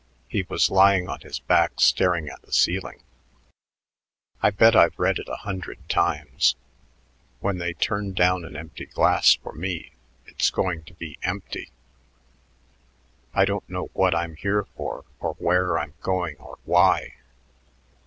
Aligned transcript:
He 0.27 0.41
was 0.49 0.71
lying 0.71 1.07
on 1.07 1.19
his 1.21 1.37
back 1.41 1.73
staring 1.79 2.27
at 2.27 2.41
the 2.41 2.51
ceiling. 2.51 3.03
"I 4.41 4.49
bet 4.49 4.75
I've 4.75 4.97
read 4.97 5.19
it 5.19 5.29
a 5.29 5.35
hundred 5.45 5.87
times. 5.89 6.55
When 7.39 7.59
they 7.59 7.75
turn 7.75 8.13
down 8.13 8.43
an 8.43 8.55
empty 8.55 8.87
glass 8.87 9.35
for 9.35 9.53
me, 9.53 9.91
it's 10.25 10.49
going 10.49 10.85
to 10.85 10.95
be 10.95 11.19
empty. 11.21 11.69
I 13.35 13.45
don't 13.45 13.69
know 13.69 13.91
what 13.93 14.15
I'm 14.15 14.37
here 14.37 14.63
for 14.75 15.05
or 15.19 15.35
where 15.35 15.77
I'm 15.77 15.93
going 16.01 16.37
or 16.37 16.57
why. 16.65 17.13